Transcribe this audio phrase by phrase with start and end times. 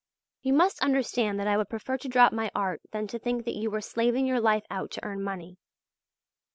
[0.41, 3.53] You must understand that I would prefer to drop my art than to think that
[3.53, 5.59] you were slaving your life out to earn money.